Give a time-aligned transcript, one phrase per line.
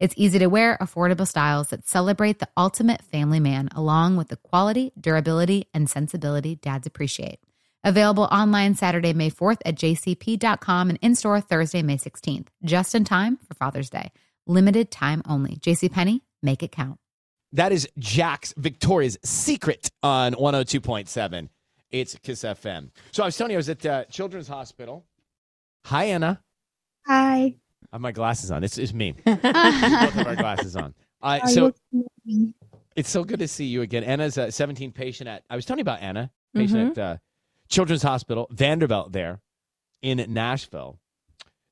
[0.00, 4.36] It's easy to wear, affordable styles that celebrate the ultimate family man, along with the
[4.36, 7.38] quality, durability, and sensibility dads appreciate.
[7.84, 13.04] Available online Saturday, May 4th at jcp.com and in store Thursday, May 16th, just in
[13.04, 14.10] time for Father's Day.
[14.46, 15.56] Limited time only.
[15.56, 16.98] JCPenney, make it count.
[17.52, 21.48] That is Jax Victoria's Secret on 102.7.
[21.90, 22.90] It's Kiss FM.
[23.12, 25.04] So I was telling you, I was at uh, Children's Hospital.
[25.86, 26.40] Hi, Anna.
[27.06, 27.56] Hi.
[27.92, 28.62] I have my glasses on.
[28.64, 29.12] It's, it's me.
[29.24, 30.94] Both have our glasses on.
[31.22, 31.72] Uh, so
[32.96, 34.04] it's so good to see you again.
[34.04, 37.16] Anna's a 17 patient at, I was telling you about Anna, patient at uh,
[37.68, 39.40] Children's Hospital, Vanderbilt there
[40.02, 40.98] in Nashville.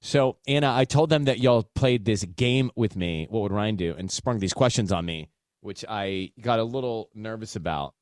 [0.00, 3.76] So, Anna, I told them that y'all played this game with me, What Would Ryan
[3.76, 5.28] Do, and sprung these questions on me,
[5.60, 7.94] which I got a little nervous about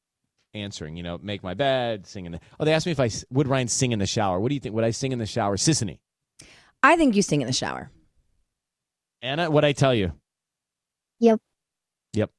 [0.52, 0.96] answering.
[0.96, 2.40] You know, make my bed, sing in the.
[2.60, 4.38] Oh, they asked me if I would Ryan sing in the shower.
[4.38, 4.74] What do you think?
[4.74, 5.56] Would I sing in the shower?
[5.56, 5.98] Sisanie.
[6.82, 7.90] I think you sing in the shower.
[9.26, 10.12] Anna, what I tell you?
[11.18, 11.40] Yep.
[12.12, 12.30] Yep.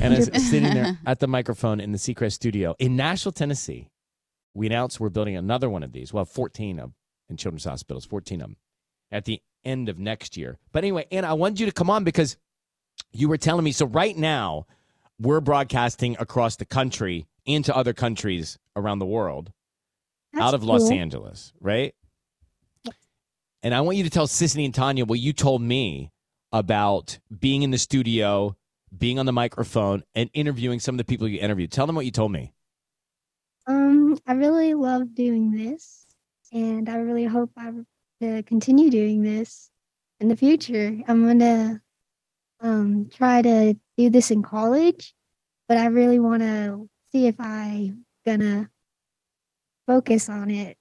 [0.00, 3.90] Anna's sitting there at the microphone in the Seacrest studio in Nashville, Tennessee.
[4.54, 6.12] We announced we're building another one of these.
[6.12, 6.92] Well, 14 of
[7.28, 8.56] in children's hospitals, 14 of them
[9.10, 10.58] at the end of next year.
[10.70, 12.36] But anyway, Anna, I wanted you to come on because
[13.12, 13.72] you were telling me.
[13.72, 14.66] So right now,
[15.18, 19.52] we're broadcasting across the country into other countries around the world
[20.32, 20.88] That's out of Los.
[20.88, 21.96] Angeles, right?
[23.64, 26.12] And I want you to tell Sisanie and Tanya what you told me
[26.52, 28.56] about being in the studio,
[28.96, 31.72] being on the microphone, and interviewing some of the people you interviewed.
[31.72, 32.52] Tell them what you told me.
[33.66, 36.06] Um, I really love doing this,
[36.52, 37.72] and I really hope I
[38.20, 39.70] to continue doing this
[40.20, 40.96] in the future.
[41.06, 41.80] I'm gonna
[42.60, 45.14] um try to do this in college,
[45.68, 47.92] but I really want to see if I
[48.26, 48.70] gonna
[49.86, 50.76] focus on it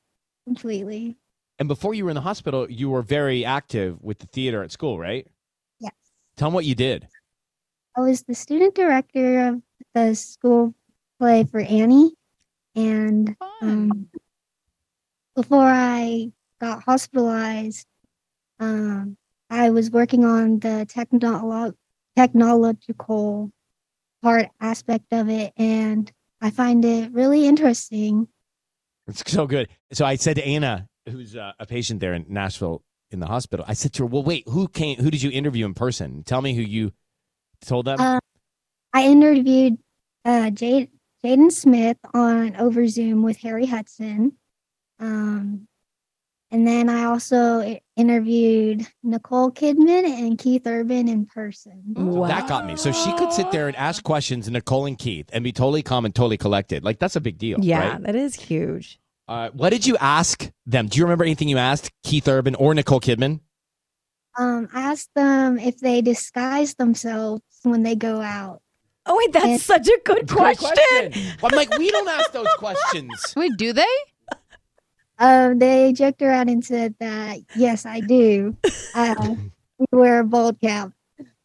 [0.45, 1.17] completely.
[1.59, 4.71] And before you were in the hospital, you were very active with the theater at
[4.71, 5.27] school, right?
[6.37, 6.39] Yes.
[6.39, 7.07] Tell them what you did.
[7.95, 9.61] I was the student director of
[9.95, 10.75] the school
[11.19, 12.11] play for Annie,
[12.75, 14.07] and um,
[15.35, 16.31] before I
[16.61, 17.87] got hospitalized,
[18.59, 19.17] um,
[19.49, 21.73] I was working on the technolo-
[22.15, 23.51] technological
[24.21, 28.27] part aspect of it, and I find it really interesting.
[29.07, 29.69] It's so good.
[29.91, 33.65] So I said to Anna, who's uh, a patient there in Nashville in the hospital,
[33.67, 34.97] I said to her, "Well, wait, who came?
[34.97, 36.23] Who did you interview in person?
[36.23, 36.93] Tell me who you
[37.61, 38.19] told them." Uh,
[38.93, 39.77] I interviewed
[40.25, 40.89] uh, Jade,
[41.23, 44.33] Jaden Smith on over Zoom with Harry Hudson.
[44.99, 45.67] Um,
[46.49, 51.93] and then I also interviewed Nicole Kidman and Keith Urban in person.
[51.95, 52.77] So That got me.
[52.77, 55.83] So she could sit there and ask questions to Nicole and Keith and be totally
[55.83, 56.85] calm and totally collected.
[56.85, 57.59] Like that's a big deal.
[57.61, 58.03] Yeah, right?
[58.03, 58.99] that is huge.
[59.27, 60.87] Uh, what did you ask them?
[60.87, 63.41] Do you remember anything you asked Keith Urban or Nicole Kidman?
[64.37, 68.61] Um, I asked them if they disguise themselves when they go out.
[69.05, 71.13] Oh wait, that's And- such a good Great question.
[71.43, 73.33] I'm like, we don't ask those questions.
[73.37, 73.85] Wait, do they?
[75.17, 78.55] Um, they joked around and said that yes, I do.
[78.93, 79.35] Uh,
[79.79, 80.91] we wear a bald cap.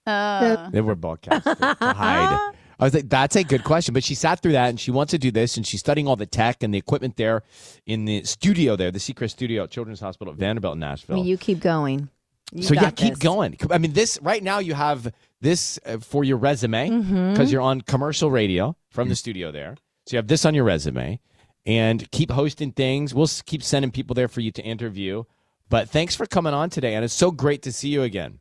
[0.04, 2.52] Uh, They were bald caps to, to hide.
[2.82, 3.94] I was like, that's a good question.
[3.94, 6.16] But she sat through that and she wants to do this and she's studying all
[6.16, 7.44] the tech and the equipment there
[7.86, 11.18] in the studio there, the Seacrest Studio at Children's Hospital at Vanderbilt in Nashville.
[11.18, 12.08] Well, you keep going.
[12.52, 13.56] You so yeah, got keep going.
[13.70, 16.90] I mean, this right now you have this uh, for your resume
[17.30, 19.76] because you're on commercial radio from the studio there.
[20.06, 21.20] So you have this on your resume
[21.64, 23.14] and keep hosting things.
[23.14, 25.22] We'll keep sending people there for you to interview.
[25.68, 28.40] But thanks for coming on today, and it's so great to see you again.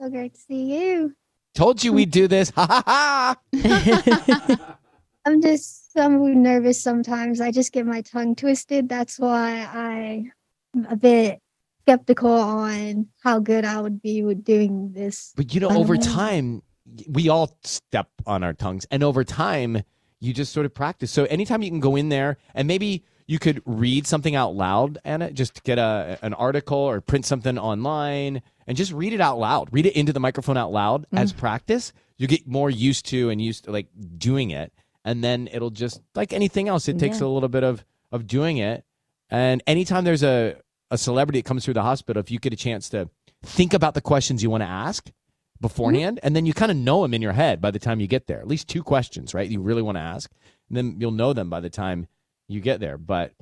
[0.00, 1.16] So great to see you.
[1.54, 2.50] Told you we'd do this.
[2.50, 4.78] Ha ha ha.
[5.24, 7.40] I'm just I'm nervous sometimes.
[7.40, 8.88] I just get my tongue twisted.
[8.88, 11.40] That's why I'm a bit
[11.82, 15.32] skeptical on how good I would be with doing this.
[15.36, 16.62] But you know, over time,
[17.08, 19.82] we all step on our tongues, and over time,
[20.20, 21.10] you just sort of practice.
[21.10, 24.98] So anytime you can go in there, and maybe you could read something out loud,
[25.04, 29.38] Anna, just get a an article or print something online, and just read it out
[29.38, 29.68] loud.
[29.72, 31.18] Read it into the microphone out loud mm-hmm.
[31.18, 31.92] as practice.
[32.16, 33.88] You get more used to and used to like
[34.18, 34.72] doing it,
[35.04, 36.88] and then it'll just like anything else.
[36.88, 38.84] It takes a little bit of of doing it.
[39.30, 40.56] And anytime there's a
[40.90, 43.08] a celebrity that comes through the hospital, if you get a chance to
[43.42, 45.62] think about the questions you want to ask mm-hmm.
[45.62, 48.06] beforehand, and then you kind of know them in your head by the time you
[48.06, 48.40] get there.
[48.40, 49.48] At least two questions, right?
[49.48, 50.30] You really want to ask,
[50.68, 52.06] and then you'll know them by the time
[52.48, 52.98] you get there.
[52.98, 53.32] But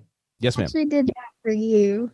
[0.40, 2.10] yes, ma'am, actually did that for you.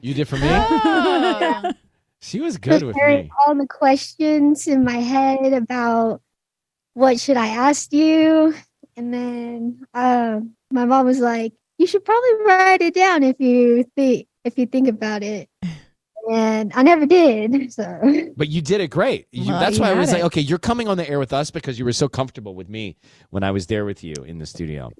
[0.00, 0.48] you did for me.
[0.48, 1.72] Oh.
[2.24, 3.32] She was good with me.
[3.44, 6.22] all the questions in my head about
[6.94, 8.54] what should I ask you,
[8.96, 10.38] and then uh,
[10.70, 14.66] my mom was like, "You should probably write it down if you think if you
[14.66, 15.48] think about it."
[16.30, 17.72] And I never did.
[17.72, 19.26] So But you did it great.
[19.32, 21.18] You- Well, that's you why I had was like, okay, you're coming on the air
[21.18, 22.96] with us because you were so comfortable with me
[23.30, 24.90] when I was there with you in the studio.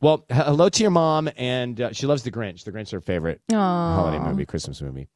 [0.00, 2.64] Well, h- hello to your mom, and uh, she loves The Grinch.
[2.64, 5.08] The Grinch is her favorite holiday movie, Christmas movie.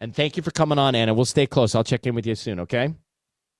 [0.00, 1.12] And thank you for coming on, Anna.
[1.14, 1.74] We'll stay close.
[1.74, 2.94] I'll check in with you soon, okay?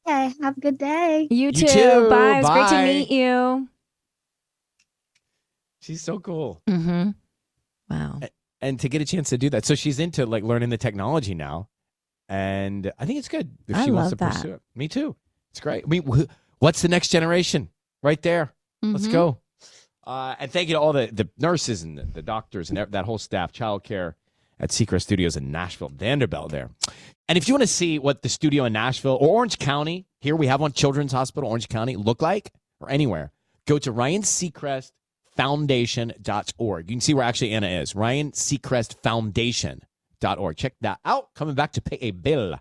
[0.08, 1.26] okay, have a good day.
[1.30, 1.66] You You too.
[1.66, 2.08] too.
[2.08, 2.38] Bye.
[2.38, 3.68] It was great to meet you.
[5.80, 6.62] She's so cool.
[6.68, 7.10] Mm-hmm.
[7.90, 8.20] Wow.
[8.60, 9.64] And to get a chance to do that.
[9.66, 11.68] So she's into like learning the technology now.
[12.28, 14.32] And I think it's good if I she wants to that.
[14.32, 14.62] pursue it.
[14.74, 15.14] Me too.
[15.50, 15.84] It's great.
[15.84, 16.02] I mean,
[16.58, 17.68] what's the next generation?
[18.02, 18.52] Right there.
[18.82, 19.12] Let's Mhm.
[19.12, 19.38] go.
[20.04, 23.04] Uh, and thank you to all the, the nurses and the, the doctors and that
[23.04, 24.14] whole staff, childcare
[24.58, 26.70] at Seacrest Studios in Nashville, Vanderbilt there.
[27.28, 30.36] And if you want to see what the studio in Nashville or Orange County, here
[30.36, 33.32] we have one Children's Hospital, Orange County, look like, or anywhere,
[33.66, 34.92] go to Ryan Seacrest
[35.36, 36.90] Foundation.org.
[36.90, 37.94] You can see where actually Anna is.
[37.94, 40.56] Ryan Seacrest Foundation.org.
[40.56, 41.34] Check that out.
[41.34, 42.58] Coming back to pay a bill.